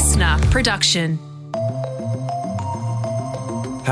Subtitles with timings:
[0.00, 1.29] LiSTNR production.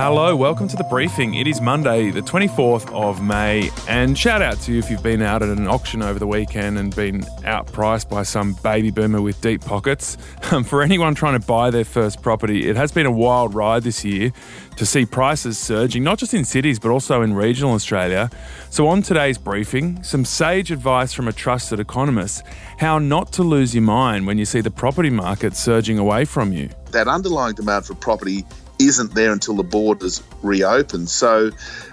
[0.01, 1.35] Hello, welcome to the briefing.
[1.35, 5.21] It is Monday, the 24th of May, and shout out to you if you've been
[5.21, 9.41] out at an auction over the weekend and been outpriced by some baby boomer with
[9.41, 10.17] deep pockets.
[10.51, 13.83] Um, for anyone trying to buy their first property, it has been a wild ride
[13.83, 14.33] this year
[14.77, 18.31] to see prices surging, not just in cities but also in regional Australia.
[18.71, 22.45] So, on today's briefing, some sage advice from a trusted economist
[22.79, 26.51] how not to lose your mind when you see the property market surging away from
[26.51, 26.71] you.
[26.93, 28.47] That underlying demand for property
[28.79, 31.07] isn't there until the borders reopen.
[31.07, 31.51] So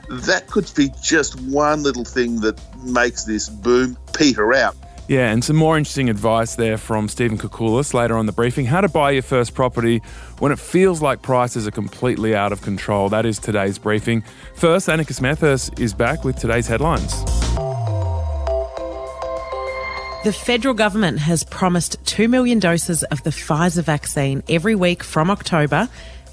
[0.10, 4.76] that could be just one little thing that makes this boom peter out.
[5.08, 8.66] Yeah, and some more interesting advice there from Stephen Koukoulas later on the briefing.
[8.66, 10.02] How to buy your first property
[10.40, 13.10] when it feels like prices are completely out of control.
[13.10, 14.24] That is today's briefing.
[14.56, 17.24] First, Annika Smethurst is back with today's headlines.
[20.24, 25.30] The federal government has promised 2 million doses of the Pfizer vaccine every week from
[25.30, 25.88] October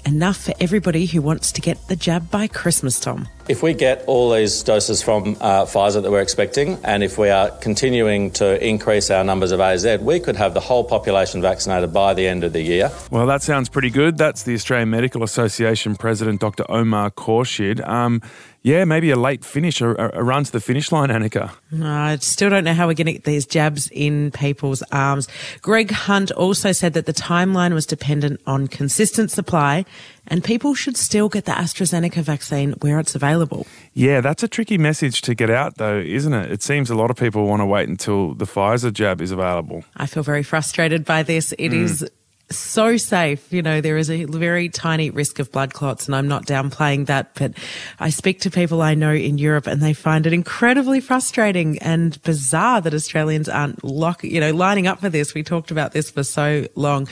[0.05, 3.27] enough for everybody who wants to get the jab by Christmas, Tom.
[3.47, 7.29] If we get all these doses from uh, Pfizer that we're expecting, and if we
[7.29, 11.93] are continuing to increase our numbers of AZ, we could have the whole population vaccinated
[11.93, 12.91] by the end of the year.
[13.11, 14.17] Well, that sounds pretty good.
[14.17, 16.65] That's the Australian Medical Association President, Dr.
[16.69, 17.85] Omar Khorshid.
[17.87, 18.21] Um,
[18.63, 21.51] yeah, maybe a late finish, a, a run to the finish line, Annika.
[21.83, 25.27] I still don't know how we're going to get these jabs in people's arms.
[25.61, 29.83] Greg Hunt also said that the timeline was dependent on consistent supply
[30.27, 33.67] and people should still get the AstraZeneca vaccine where it's available.
[33.93, 36.49] Yeah, that's a tricky message to get out, though, isn't it?
[36.49, 39.83] It seems a lot of people want to wait until the Pfizer jab is available.
[39.97, 41.51] I feel very frustrated by this.
[41.53, 41.83] It mm.
[41.83, 42.09] is
[42.57, 43.51] so safe.
[43.51, 47.07] You know, there is a very tiny risk of blood clots, and I'm not downplaying
[47.07, 47.53] that, but
[47.99, 52.21] I speak to people I know in Europe and they find it incredibly frustrating and
[52.23, 55.33] bizarre that Australians aren't lock, you know, lining up for this.
[55.33, 57.07] We talked about this for so long.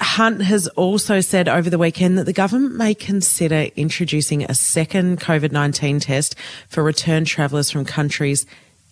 [0.00, 5.20] Hunt has also said over the weekend that the government may consider introducing a second
[5.20, 6.34] COVID-19 test
[6.68, 8.46] for return travellers from countries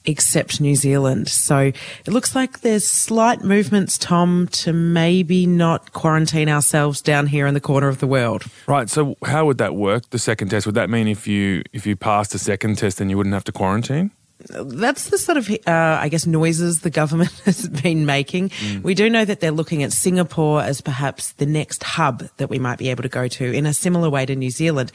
[0.04, 1.28] except New Zealand.
[1.28, 7.46] So it looks like there's slight movements, Tom, to maybe not quarantine ourselves down here
[7.46, 8.44] in the corner of the world.
[8.66, 8.88] Right.
[8.88, 10.10] So how would that work?
[10.10, 13.10] The second test would that mean if you if you passed the second test, then
[13.10, 14.10] you wouldn't have to quarantine?
[14.48, 18.50] That's the sort of, uh, I guess, noises the government has been making.
[18.50, 18.82] Mm.
[18.82, 22.58] We do know that they're looking at Singapore as perhaps the next hub that we
[22.58, 24.92] might be able to go to in a similar way to New Zealand.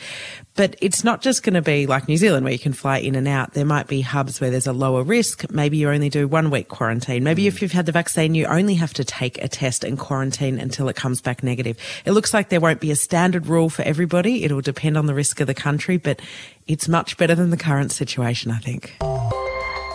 [0.56, 3.16] But it's not just going to be like New Zealand where you can fly in
[3.16, 3.54] and out.
[3.54, 5.50] There might be hubs where there's a lower risk.
[5.52, 7.24] Maybe you only do one week quarantine.
[7.24, 7.48] Maybe mm.
[7.48, 10.90] if you've had the vaccine, you only have to take a test and quarantine until
[10.90, 11.78] it comes back negative.
[12.06, 14.44] It looks like there won't be a standard rule for everybody.
[14.44, 16.22] It'll depend on the risk of the country, but
[16.68, 18.98] it's much better than the current situation, I think.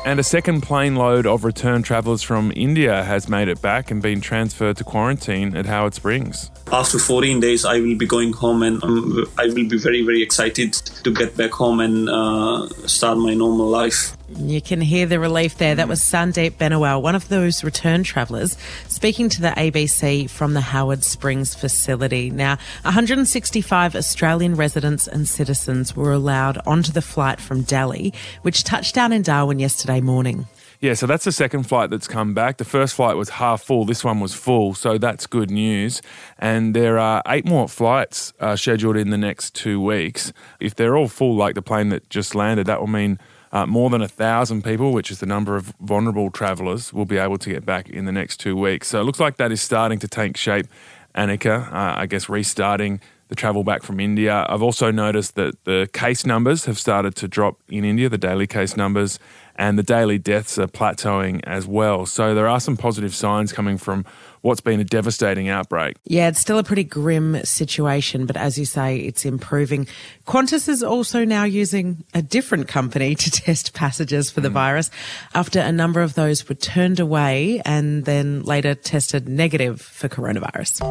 [0.05, 4.03] And a second plane load of return travellers from India has made it back and
[4.03, 6.51] been transferred to quarantine at Howard Springs.
[6.73, 10.21] After 14 days, I will be going home and um, I will be very, very
[10.21, 14.17] excited to get back home and uh, start my normal life.
[14.37, 15.75] You can hear the relief there.
[15.75, 18.57] That was Sandeep Benawal, one of those return travellers,
[18.89, 22.31] speaking to the ABC from the Howard Springs facility.
[22.31, 28.95] Now, 165 Australian residents and citizens were allowed onto the flight from Delhi, which touched
[28.95, 30.47] down in Darwin yesterday morning.
[30.83, 32.57] Yeah, so that's the second flight that's come back.
[32.57, 33.85] The first flight was half full.
[33.85, 36.03] This one was full, so that's good news.
[36.39, 40.33] And there are eight more flights uh, scheduled in the next two weeks.
[40.59, 43.21] If they're all full, like the plane that just landed, that will mean
[43.53, 47.19] uh, more than a thousand people, which is the number of vulnerable travellers, will be
[47.19, 48.89] able to get back in the next two weeks.
[48.89, 50.67] So it looks like that is starting to take shape.
[51.15, 54.47] Annika, uh, I guess restarting the travel back from India.
[54.49, 58.47] I've also noticed that the case numbers have started to drop in India, the daily
[58.47, 59.19] case numbers,
[59.57, 62.07] and the daily deaths are plateauing as well.
[62.07, 64.05] So there are some positive signs coming from
[64.43, 65.97] what's been a devastating outbreak.
[66.05, 69.87] Yeah, it's still a pretty grim situation, but as you say, it's improving.
[70.27, 74.55] Qantas is also now using a different company to test passengers for the mm.
[74.55, 74.91] virus
[75.35, 80.83] after a number of those were turned away and then later tested negative for coronavirus.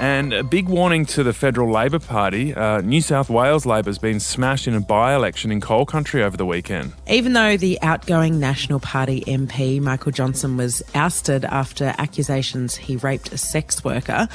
[0.00, 4.20] And a big warning to the federal Labor Party uh, New South Wales Labor's been
[4.20, 6.92] smashed in a by election in coal country over the weekend.
[7.08, 13.32] Even though the outgoing National Party MP, Michael Johnsen, was ousted after accusations he raped
[13.32, 14.28] a sex worker,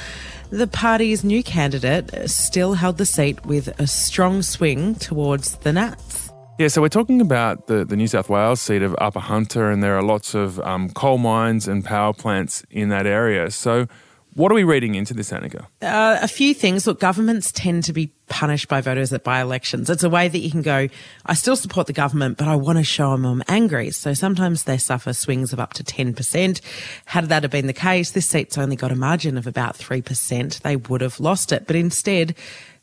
[0.48, 6.32] the party's new candidate still held the seat with a strong swing towards the Nats.
[6.58, 9.82] Yeah, so we're talking about the, the New South Wales seat of Upper Hunter, and
[9.82, 13.50] there are lots of um, coal mines and power plants in that area.
[13.50, 13.86] So
[14.34, 15.66] What are we reading into this, Annika?
[15.82, 16.86] Uh, a few things.
[16.86, 19.90] Look, governments tend to be punished by voters at by elections.
[19.90, 20.88] It's a way that you can go,
[21.26, 23.90] I still support the government, but I want to show them I'm angry.
[23.90, 26.60] So sometimes they suffer swings of up to 10%.
[27.06, 30.60] Had that have been the case, this seat's only got a margin of about 3%.
[30.60, 31.66] They would have lost it.
[31.66, 32.36] But instead,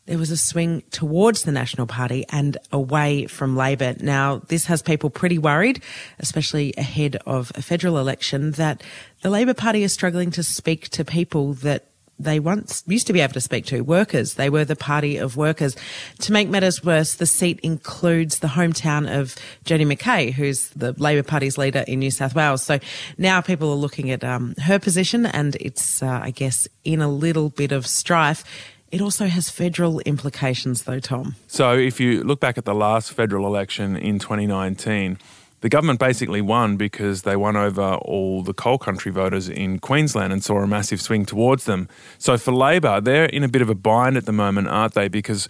[0.08, 3.94] there was a swing towards the National Party and away from Labor.
[4.00, 5.82] Now, this has people pretty worried,
[6.18, 8.82] especially ahead of a federal election, that
[9.20, 11.84] the Labor Party is struggling to speak to people that
[12.18, 14.34] they once used to be able to speak to workers.
[14.34, 15.76] They were the party of workers.
[16.20, 21.22] To make matters worse, the seat includes the hometown of Jodi McKay, who's the Labor
[21.22, 22.62] Party's leader in New South Wales.
[22.62, 22.78] So
[23.18, 27.08] now people are looking at um, her position, and it's, uh, I guess, in a
[27.08, 28.42] little bit of strife.
[28.90, 31.36] It also has federal implications, though, Tom.
[31.46, 35.18] So, if you look back at the last federal election in 2019,
[35.60, 40.32] the government basically won because they won over all the coal country voters in Queensland
[40.32, 41.88] and saw a massive swing towards them.
[42.16, 45.08] So, for Labor, they're in a bit of a bind at the moment, aren't they?
[45.08, 45.48] Because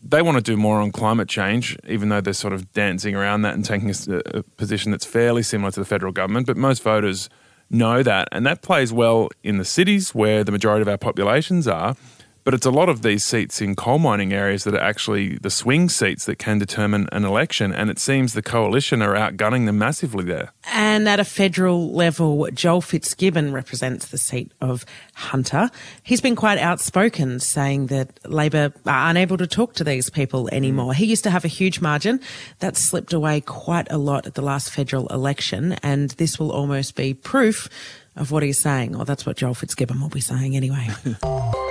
[0.00, 3.42] they want to do more on climate change, even though they're sort of dancing around
[3.42, 6.46] that and taking a, a position that's fairly similar to the federal government.
[6.46, 7.28] But most voters
[7.68, 8.28] know that.
[8.30, 11.96] And that plays well in the cities where the majority of our populations are.
[12.46, 15.50] But it's a lot of these seats in coal mining areas that are actually the
[15.50, 17.72] swing seats that can determine an election.
[17.72, 20.52] And it seems the coalition are outgunning them massively there.
[20.72, 25.72] And at a federal level, Joel Fitzgibbon represents the seat of Hunter.
[26.04, 30.94] He's been quite outspoken, saying that Labor are unable to talk to these people anymore.
[30.94, 32.20] He used to have a huge margin
[32.60, 35.72] that slipped away quite a lot at the last federal election.
[35.82, 37.68] And this will almost be proof
[38.14, 40.86] of what he's saying, or that's what Joel Fitzgibbon will be saying anyway.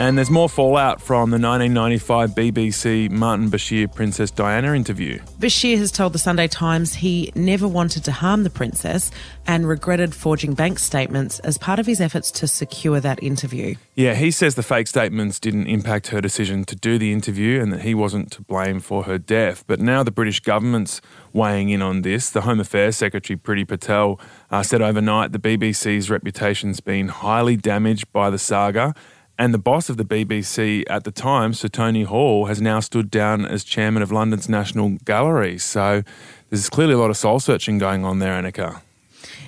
[0.00, 5.18] And there's more fallout from the 1995 BBC Martin Bashir Princess Diana interview.
[5.38, 9.10] Bashir has told the Sunday Times he never wanted to harm the princess
[9.46, 13.74] and regretted forging bank statements as part of his efforts to secure that interview.
[13.94, 17.70] Yeah, he says the fake statements didn't impact her decision to do the interview and
[17.70, 19.64] that he wasn't to blame for her death.
[19.66, 21.02] But now the British government's
[21.34, 22.30] weighing in on this.
[22.30, 24.18] The Home Affairs Secretary, Priti Patel,
[24.50, 28.94] uh, said overnight the BBC's reputation's been highly damaged by the saga
[29.40, 33.10] and the boss of the BBC at the time, Sir Tony Hall, has now stood
[33.10, 35.56] down as chairman of London's National Gallery.
[35.56, 36.02] So
[36.50, 38.82] there's clearly a lot of soul searching going on there, Annika.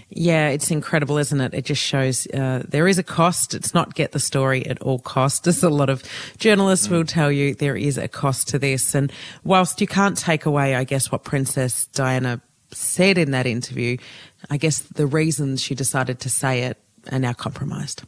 [0.08, 1.52] Yeah, it's incredible, isn't it?
[1.52, 3.52] It just shows uh, there is a cost.
[3.52, 6.02] It's not get the story at all cost, as a lot of
[6.38, 6.92] journalists mm.
[6.92, 7.54] will tell you.
[7.54, 9.12] There is a cost to this, and
[9.44, 12.40] whilst you can't take away, I guess, what Princess Diana
[12.70, 13.98] said in that interview,
[14.48, 16.78] I guess the reasons she decided to say it
[17.10, 18.04] are now compromised.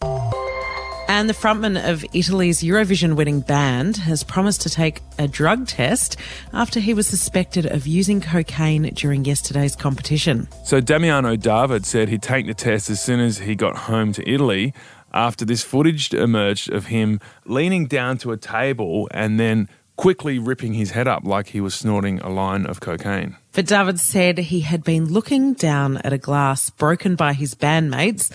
[1.07, 6.17] And the frontman of Italy's Eurovision winning band has promised to take a drug test
[6.53, 10.49] after he was suspected of using cocaine during yesterday's competition.
[10.65, 14.29] So Damiano David said he'd take the test as soon as he got home to
[14.29, 14.73] Italy
[15.13, 20.75] after this footage emerged of him leaning down to a table and then quickly ripping
[20.75, 23.37] his head up like he was snorting a line of cocaine.
[23.53, 28.33] But David said he had been looking down at a glass broken by his bandmates,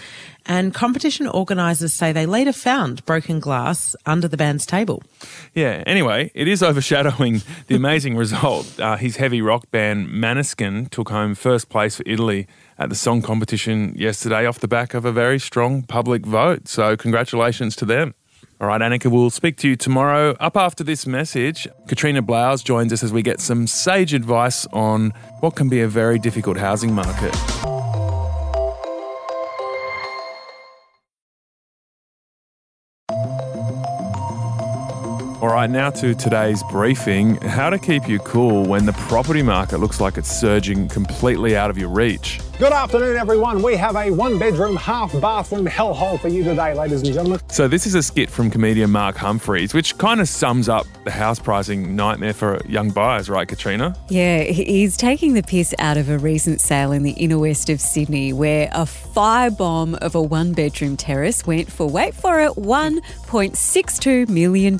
[0.49, 5.03] and competition organisers say they later found broken glass under the band's table.
[5.53, 8.79] Yeah, anyway, it is overshadowing the amazing result.
[8.79, 12.47] Uh, his heavy rock band Måneskin took home first place for Italy
[12.79, 16.67] at the song competition yesterday off the back of a very strong public vote.
[16.67, 18.15] So, congratulations to them.
[18.59, 20.35] All right, Annika, we'll speak to you tomorrow.
[20.39, 25.11] Up after this message, Katrina Blowers joins us as we get some sage advice on
[25.41, 27.33] what can be a very difficult housing market.
[35.41, 39.77] All right, now to today's briefing how to keep you cool when the property market
[39.77, 42.41] looks like it's surging completely out of your reach.
[42.59, 43.63] Good afternoon, everyone.
[43.63, 47.39] We have a one bedroom, half bathroom hellhole for you today, ladies and gentlemen.
[47.47, 51.11] So, this is a skit from comedian Mark Humphries, which kind of sums up the
[51.11, 53.95] house pricing nightmare for young buyers, right, Katrina?
[54.09, 57.79] Yeah, he's taking the piss out of a recent sale in the inner west of
[57.79, 64.27] Sydney where a firebomb of a one bedroom terrace went for, wait for it, $1.62
[64.27, 64.73] million.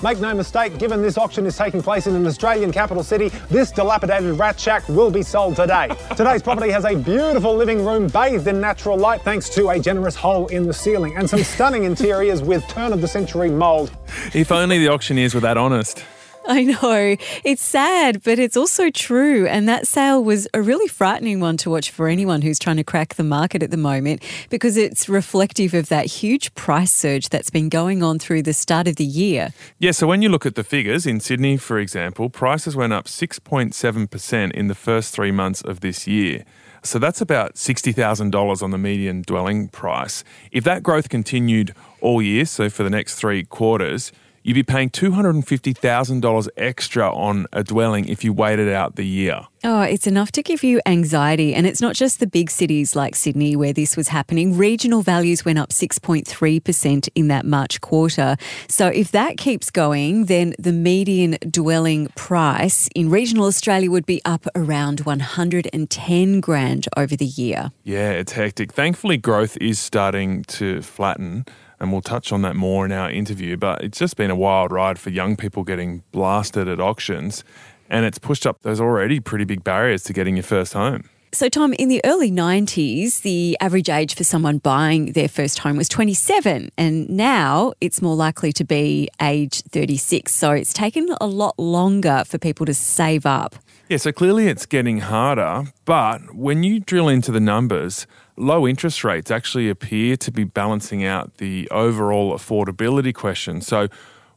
[0.00, 3.72] Make no mistake, given this auction is taking place in an Australian capital city, this
[3.72, 5.88] dilapidated rat shack will be sold today.
[6.16, 10.14] Today's property has a beautiful living room bathed in natural light thanks to a generous
[10.14, 13.90] hole in the ceiling and some stunning interiors with turn of the century mould.
[14.34, 16.04] If only the auctioneers were that honest.
[16.46, 17.16] I know.
[17.44, 19.46] It's sad, but it's also true.
[19.46, 22.84] And that sale was a really frightening one to watch for anyone who's trying to
[22.84, 27.50] crack the market at the moment because it's reflective of that huge price surge that's
[27.50, 29.50] been going on through the start of the year.
[29.78, 33.04] Yeah, so when you look at the figures in Sydney, for example, prices went up
[33.04, 36.44] 6.7% in the first three months of this year.
[36.82, 40.24] So that's about $60,000 on the median dwelling price.
[40.50, 44.90] If that growth continued all year, so for the next three quarters, you'd be paying
[44.90, 49.46] $250,000 extra on a dwelling if you waited out the year.
[49.62, 51.54] Oh, it's enough to give you anxiety.
[51.54, 54.56] And it's not just the big cities like Sydney where this was happening.
[54.56, 58.36] Regional values went up 6.3% in that March quarter.
[58.68, 64.22] So if that keeps going, then the median dwelling price in regional Australia would be
[64.24, 67.70] up around 110 grand over the year.
[67.84, 68.72] Yeah, it's hectic.
[68.72, 71.44] Thankfully, growth is starting to flatten.
[71.80, 73.56] And we'll touch on that more in our interview.
[73.56, 77.42] But it's just been a wild ride for young people getting blasted at auctions
[77.90, 81.10] and it's pushed up those already pretty big barriers to getting your first home.
[81.32, 85.76] So, Tom, in the early 90s, the average age for someone buying their first home
[85.76, 90.34] was 27, and now it's more likely to be age 36.
[90.34, 93.54] So, it's taken a lot longer for people to save up.
[93.90, 98.06] Yeah, so clearly it's getting harder, but when you drill into the numbers,
[98.36, 103.60] low interest rates actually appear to be balancing out the overall affordability question.
[103.60, 103.88] So,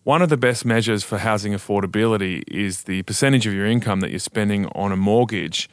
[0.06, 4.10] one of the best measures for housing affordability is the percentage of your income that
[4.10, 5.70] you're spending on a mortgage.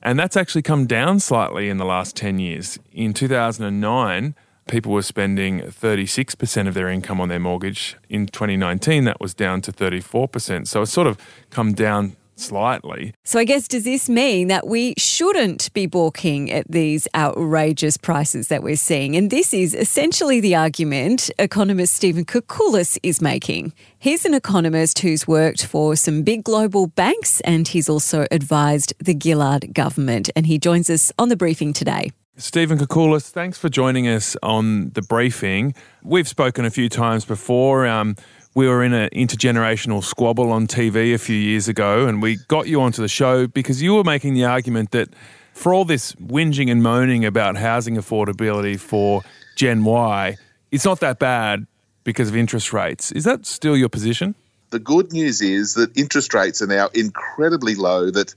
[0.00, 2.78] And that's actually come down slightly in the last 10 years.
[2.92, 4.36] In 2009,
[4.68, 7.96] people were spending 36% of their income on their mortgage.
[8.08, 10.68] In 2019, that was down to 34%.
[10.68, 11.18] So it's sort of
[11.50, 13.14] come down slightly.
[13.24, 18.48] So I guess does this mean that we shouldn't be balking at these outrageous prices
[18.48, 19.16] that we're seeing?
[19.16, 23.72] And this is essentially the argument economist Stephen Koukoulas is making.
[23.98, 29.18] He's an economist who's worked for some big global banks and he's also advised the
[29.20, 32.12] Gillard government and he joins us on the briefing today.
[32.38, 35.74] Stephen Koukoulas, thanks for joining us on the briefing.
[36.02, 37.86] We've spoken a few times before.
[37.86, 38.14] Um,
[38.56, 42.66] we were in an intergenerational squabble on TV a few years ago, and we got
[42.66, 45.10] you onto the show because you were making the argument that
[45.52, 49.22] for all this whinging and moaning about housing affordability for
[49.56, 50.38] Gen Y,
[50.72, 51.66] it's not that bad
[52.02, 53.12] because of interest rates.
[53.12, 54.34] Is that still your position?
[54.70, 58.34] The good news is that interest rates are now incredibly low, that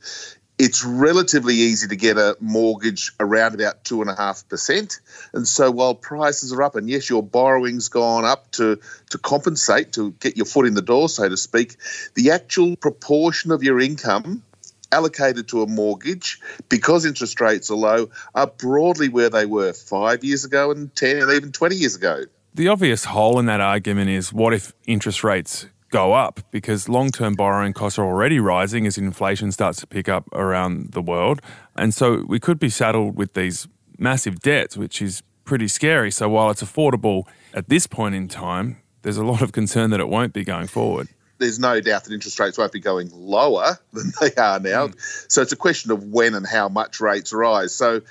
[0.60, 5.00] it's relatively easy to get a mortgage around about two and a half percent.
[5.34, 8.78] And so while prices are up, and yes, your borrowing's gone up to
[9.12, 11.78] to compensate to get your foot in the door, so to speak,
[12.16, 14.44] the actual proportion of your income
[14.92, 20.24] allocated to a mortgage because interest rates are low are broadly where they were five
[20.24, 22.24] years ago and 10 and even 20 years ago.
[22.56, 27.12] The obvious hole in that argument is what if interest rates go up because long
[27.12, 31.42] term borrowing costs are already rising as inflation starts to pick up around the world.
[31.76, 33.68] And so we could be saddled with these
[33.98, 36.12] massive debts, which is pretty scary.
[36.12, 40.00] So while it's affordable at this point in time, there's a lot of concern that
[40.00, 41.08] it won't be going forward.
[41.38, 44.88] There's no doubt that interest rates won't be going lower than they are now.
[44.88, 45.32] Mm.
[45.32, 47.74] So it's a question of when and how much rates rise.
[47.74, 48.02] So,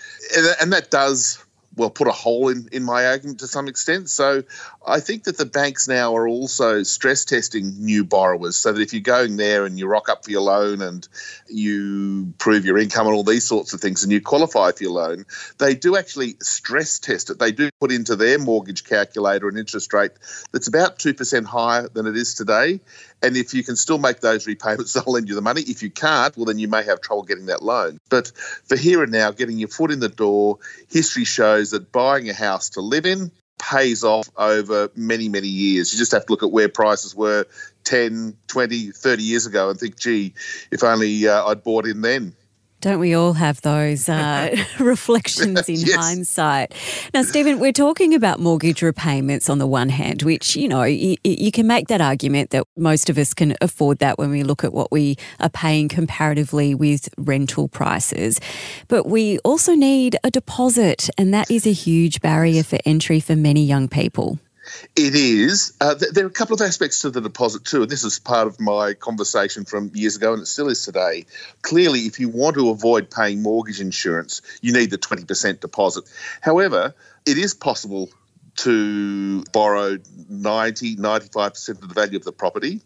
[0.61, 1.45] and that does
[1.77, 4.11] well put a hole in, in my argument to some extent.
[4.11, 4.43] So
[4.89, 8.95] I think that the banks now are also stress testing new borrowers so that if
[8.95, 11.07] you're going there and you rock up for your loan and
[11.47, 14.93] you prove your income and all these sorts of things and you qualify for your
[14.93, 15.27] loan,
[15.59, 17.39] they do actually stress test it.
[17.39, 20.13] They do put into their mortgage calculator an interest rate
[20.53, 22.81] that's about 2% higher than it is today.
[23.23, 25.61] And if you can still make those repayments, they'll lend you the money.
[25.61, 28.01] If you can't, well, then you may have trouble getting that loan.
[28.09, 28.29] But
[28.65, 32.35] for here and now, getting your foot in the door, history shows that buying a
[32.35, 35.93] house to live in pays off over many, many years.
[35.93, 37.47] You just have to look at where prices were
[37.85, 40.35] 10, 20, 30 years ago and think, gee,
[40.71, 42.35] if only uh, I'd bought in then.
[42.81, 45.97] Don't we all have those uh, reflections in yes.
[45.97, 46.73] hindsight?
[47.13, 51.17] Now, Stephen, we're talking about mortgage repayments on the one hand, which, you know, you,
[51.25, 54.63] you can make that argument that most of us can afford that when we look
[54.63, 58.41] at what we are paying comparatively with rental prices.
[58.87, 63.35] But we also need a deposit, and that is a huge barrier for entry for
[63.35, 64.39] many young people.
[64.97, 65.73] It is.
[65.81, 68.19] Uh, th- there are a couple of aspects to the deposit too, and this is
[68.19, 71.27] part of my conversation from years ago, and it still is today.
[71.63, 76.05] Clearly, if you want to avoid paying mortgage insurance, you need the 20% deposit.
[76.41, 76.95] However,
[77.27, 78.11] it is possible
[78.57, 79.99] to borrow
[80.29, 82.81] 90, 95% of the value of the property.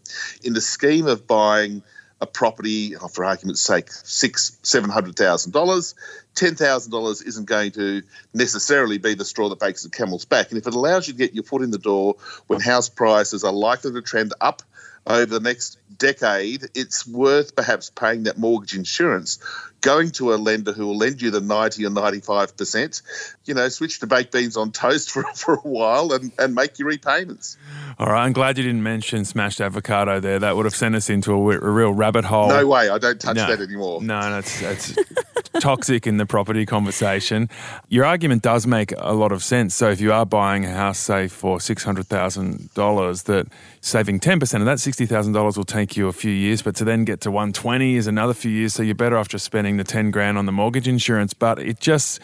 [0.44, 1.82] In the scheme of buying
[2.22, 5.96] a property, oh, for argument's sake, six, seven hundred thousand dollars.
[6.36, 8.02] Ten thousand dollars isn't going to
[8.32, 10.50] necessarily be the straw that breaks the camel's back.
[10.50, 12.14] And if it allows you to get your foot in the door
[12.46, 14.62] when house prices are likely to trend up
[15.06, 19.38] over the next decade, it's worth perhaps paying that mortgage insurance,
[19.80, 23.02] going to a lender who will lend you the 90 or 95%,
[23.44, 26.78] you know, switch to baked beans on toast for, for a while and, and make
[26.78, 27.56] your repayments.
[27.98, 30.38] All right, I'm glad you didn't mention smashed avocado there.
[30.38, 32.48] That would have sent us into a, a real rabbit hole.
[32.48, 34.02] No way, I don't touch no, that anymore.
[34.02, 34.96] No, it's, it's
[35.60, 37.48] toxic in the property conversation.
[37.88, 39.74] Your argument does make a lot of sense.
[39.74, 43.46] So if you are buying a house, say for six hundred thousand dollars, that
[43.80, 46.76] saving ten percent of that sixty thousand dollars will take you a few years, but
[46.76, 48.74] to then get to one twenty is another few years.
[48.74, 51.32] So you're better off just spending the ten grand on the mortgage insurance.
[51.32, 52.20] But it just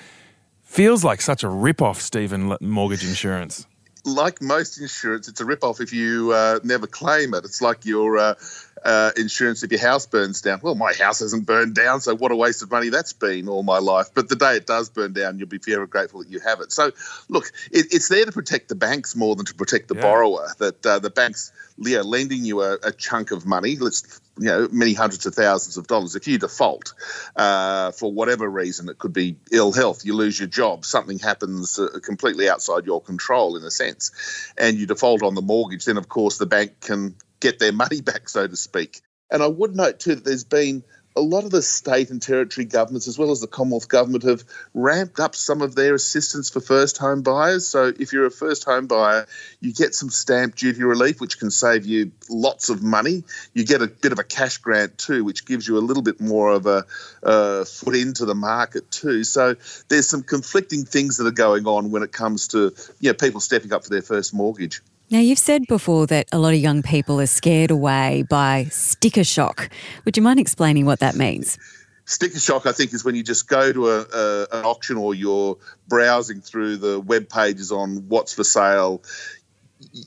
[0.64, 3.66] feels like such a rip off, Stephen, mortgage insurance
[4.04, 7.44] like most insurance, it's a rip-off if you uh, never claim it.
[7.44, 8.34] It's like your uh,
[8.84, 10.60] uh, insurance if your house burns down.
[10.62, 13.62] Well, my house hasn't burned down, so what a waste of money that's been all
[13.62, 14.08] my life.
[14.14, 16.72] But the day it does burn down, you'll be very grateful that you have it.
[16.72, 16.92] So,
[17.28, 20.02] look, it, it's there to protect the banks more than to protect the yeah.
[20.02, 20.54] borrower.
[20.58, 24.68] That uh, the banks, you lending you a, a, chunk of money, let's you know,
[24.70, 26.16] many hundreds of thousands of dollars.
[26.16, 26.94] If you default
[27.36, 31.78] uh, for whatever reason, it could be ill health, you lose your job, something happens
[31.78, 35.96] uh, completely outside your control in a sense, and you default on the mortgage, then
[35.96, 39.00] of course the bank can get their money back, so to speak.
[39.30, 40.82] And I would note too that there's been
[41.18, 44.44] a lot of the state and territory governments, as well as the Commonwealth government, have
[44.72, 47.66] ramped up some of their assistance for first home buyers.
[47.66, 49.26] So if you're a first home buyer,
[49.60, 53.24] you get some stamp duty relief, which can save you lots of money.
[53.52, 56.20] You get a bit of a cash grant too, which gives you a little bit
[56.20, 56.86] more of a
[57.22, 59.24] uh, foot into the market too.
[59.24, 59.56] So
[59.88, 63.40] there's some conflicting things that are going on when it comes to you know, people
[63.40, 64.82] stepping up for their first mortgage.
[65.10, 69.24] Now, you've said before that a lot of young people are scared away by sticker
[69.24, 69.70] shock.
[70.04, 71.58] Would you mind explaining what that means?
[72.04, 75.14] Sticker shock, I think, is when you just go to a, a, an auction or
[75.14, 75.56] you're
[75.88, 79.02] browsing through the web pages on what's for sale.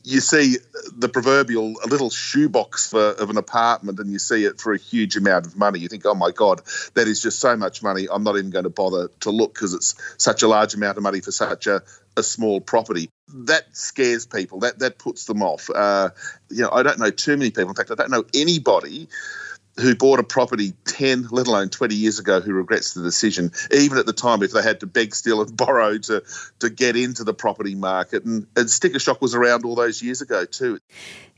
[0.03, 0.57] You see
[0.95, 4.77] the proverbial a little shoebox for, of an apartment, and you see it for a
[4.77, 5.79] huge amount of money.
[5.79, 6.61] You think, "Oh my God,
[6.93, 8.07] that is just so much money!
[8.11, 11.03] I'm not even going to bother to look because it's such a large amount of
[11.03, 11.81] money for such a,
[12.17, 14.59] a small property." That scares people.
[14.59, 15.69] That that puts them off.
[15.69, 16.09] Uh,
[16.49, 17.69] you know, I don't know too many people.
[17.69, 19.07] In fact, I don't know anybody
[19.79, 23.97] who bought a property 10, let alone 20 years ago, who regrets the decision, even
[23.97, 26.23] at the time if they had to beg, steal, and borrow to,
[26.59, 28.23] to get into the property market.
[28.25, 30.79] And, and sticker shock was around all those years ago, too.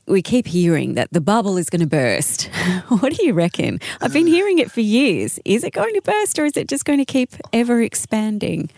[0.05, 2.45] We keep hearing that the bubble is going to burst.
[2.89, 3.79] what do you reckon?
[4.01, 5.39] I've been hearing it for years.
[5.45, 8.69] Is it going to burst or is it just going to keep ever expanding?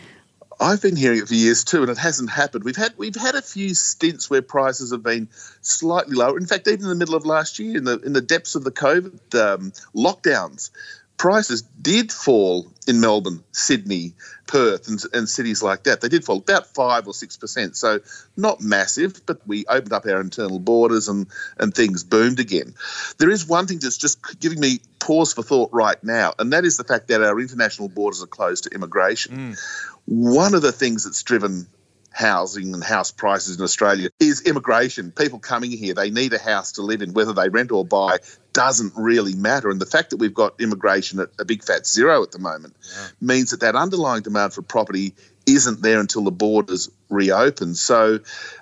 [0.59, 2.63] I've been hearing it for years too, and it hasn't happened.
[2.63, 5.27] We've had we've had a few stints where prices have been
[5.61, 6.37] slightly lower.
[6.37, 8.63] In fact, even in the middle of last year, in the in the depths of
[8.63, 10.71] the COVID um, lockdowns,
[11.17, 14.13] prices did fall in Melbourne, Sydney,
[14.47, 16.01] Perth, and, and cities like that.
[16.01, 17.99] They did fall about five or six percent, so
[18.37, 19.25] not massive.
[19.25, 22.75] But we opened up our internal borders, and and things boomed again.
[23.17, 26.65] There is one thing that's just giving me pause for thought right now, and that
[26.65, 29.53] is the fact that our international borders are closed to immigration.
[29.53, 31.67] Mm one of the things that's driven
[32.11, 35.11] housing and house prices in Australia is immigration.
[35.11, 38.19] People coming here, they need a house to live in, whether they rent or buy
[38.55, 39.69] doesn't really matter.
[39.69, 42.73] And the fact that we've got immigration at a big fat zero at the moment
[42.89, 43.07] yeah.
[43.19, 45.13] means that that underlying demand for property
[45.45, 47.75] isn't there until the borders reopen.
[47.75, 48.19] So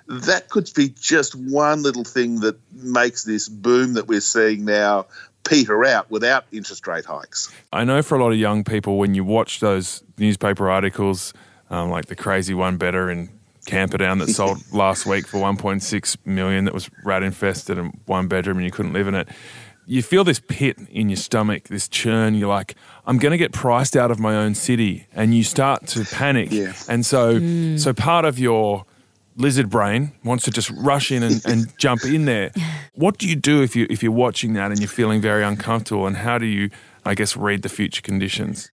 [0.08, 5.06] that could be just one little thing that makes this boom that we're seeing now
[5.44, 7.54] peter out without interest rate hikes.
[7.72, 11.32] I know for a lot of young people, when you watch those newspaper articles,
[11.70, 13.30] um, like the crazy one better in
[13.66, 18.56] Camperdown that sold last week for 1.6 million, that was rat infested and one bedroom,
[18.56, 19.28] and you couldn't live in it.
[19.86, 22.34] You feel this pit in your stomach, this churn.
[22.34, 22.74] You're like,
[23.06, 26.50] I'm going to get priced out of my own city, and you start to panic.
[26.50, 26.72] Yeah.
[26.88, 27.78] And so, mm.
[27.78, 28.86] so part of your
[29.36, 32.50] lizard brain wants to just rush in and, and jump in there.
[32.96, 36.06] What do you do if you if you're watching that and you're feeling very uncomfortable?
[36.06, 36.70] And how do you,
[37.06, 38.70] I guess, read the future conditions?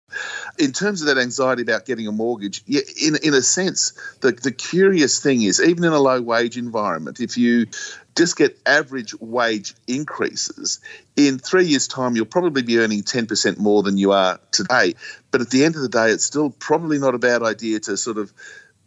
[0.58, 4.52] In terms of that anxiety about getting a mortgage, in in a sense, the the
[4.52, 7.68] curious thing is, even in a low wage environment, if you
[8.16, 10.80] just get average wage increases,
[11.16, 14.96] in three years' time, you'll probably be earning 10% more than you are today.
[15.32, 17.98] But at the end of the day, it's still probably not a bad idea to
[17.98, 18.34] sort of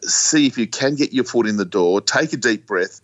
[0.02, 3.00] see if you can get your foot in the door, take a deep breath,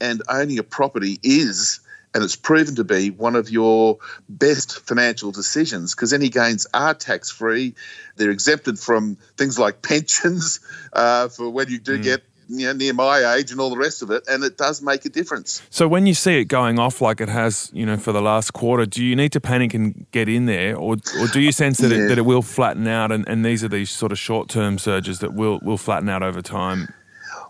[0.00, 1.80] and owning a property is
[2.14, 3.98] and it's proven to be one of your
[4.28, 7.74] best financial decisions because any gains are tax free.
[8.16, 10.60] They're exempted from things like pensions
[10.92, 12.02] uh, for when you do mm.
[12.02, 14.82] get you know, near my age and all the rest of it, and it does
[14.82, 15.62] make a difference.
[15.70, 18.52] So when you see it going off like it has, you know, for the last
[18.52, 21.78] quarter, do you need to panic and get in there, or, or do you sense
[21.78, 22.04] that, yeah.
[22.04, 24.78] it, that it will flatten out, and, and these are these sort of short term
[24.78, 26.88] surges that will will flatten out over time?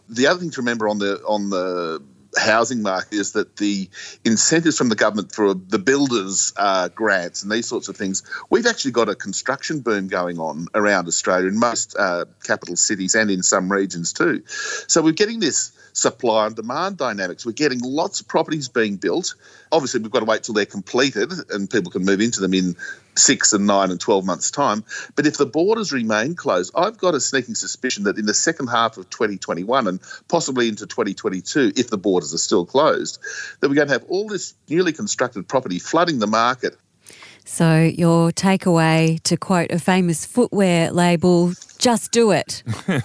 [0.09, 2.03] The other thing to remember on the on the
[2.37, 3.89] housing market is that the
[4.25, 8.67] incentives from the government for the builders uh, grants and these sorts of things, we've
[8.67, 13.31] actually got a construction boom going on around Australia in most uh, capital cities and
[13.31, 14.43] in some regions too.
[14.47, 17.47] So we're getting this supply and demand dynamics.
[17.47, 19.35] We're getting lots of properties being built.
[19.73, 22.77] Obviously, we've got to wait till they're completed and people can move into them in
[23.17, 24.85] six and nine and 12 months' time.
[25.17, 28.69] But if the borders remain closed, I've got a sneaking suspicion that in the second
[28.69, 33.19] half of 2021 and possibly into 2022, if the borders are still closed,
[33.61, 36.77] that we're going to have all this newly constructed property flooding the market.
[37.47, 42.63] So, your takeaway, to quote a famous footwear label, just do it.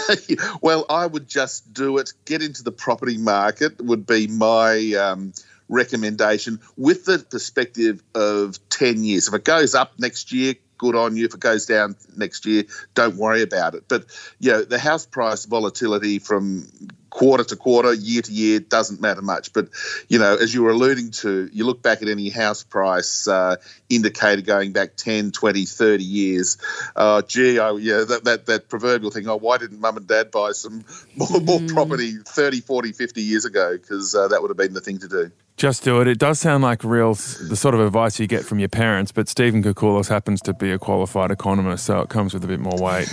[0.62, 2.12] well, I would just do it.
[2.24, 4.94] Get into the property market would be my.
[4.94, 5.32] Um,
[5.68, 9.28] recommendation with the perspective of 10 years.
[9.28, 11.24] If it goes up next year, good on you.
[11.26, 13.84] If it goes down next year, don't worry about it.
[13.86, 14.06] But,
[14.40, 16.66] you know, the house price volatility from
[17.08, 19.52] quarter to quarter, year to year, doesn't matter much.
[19.52, 19.68] But,
[20.08, 23.56] you know, as you were alluding to, you look back at any house price uh,
[23.88, 26.58] indicator going back 10, 20, 30 years.
[26.96, 30.32] Uh, gee, I, yeah, that, that, that proverbial thing, oh, why didn't mum and dad
[30.32, 30.84] buy some
[31.16, 31.72] more, more mm.
[31.72, 33.78] property 30, 40, 50 years ago?
[33.78, 35.30] Because uh, that would have been the thing to do.
[35.56, 36.08] Just do it.
[36.08, 39.28] It does sound like real the sort of advice you get from your parents, but
[39.28, 42.76] Stephen Koukoulas happens to be a qualified economist, so it comes with a bit more
[42.78, 43.08] weight.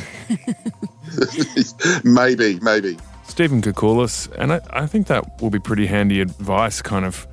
[2.04, 2.98] maybe, maybe.
[3.28, 7.28] Stephen Koukoulas, and I, I think that will be pretty handy advice, kind of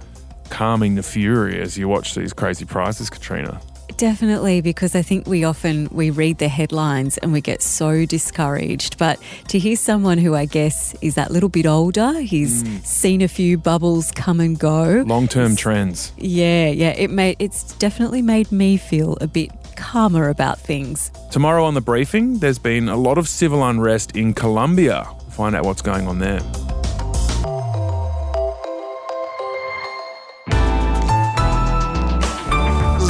[0.50, 3.60] calming the fury as you watch these crazy prices, Katrina.
[3.96, 8.98] Definitely, because I think we often we read the headlines and we get so discouraged.
[8.98, 9.18] But
[9.48, 12.84] to hear someone who I guess is that little bit older, he's mm.
[12.84, 15.04] seen a few bubbles come and go.
[15.06, 16.12] Long term trends.
[16.18, 16.90] Yeah, yeah.
[16.90, 21.10] It made it's definitely made me feel a bit calmer about things.
[21.30, 25.06] Tomorrow on the briefing, there's been a lot of civil unrest in Colombia.
[25.30, 26.40] Find out what's going on there.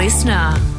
[0.06, 0.75] LiSTNR.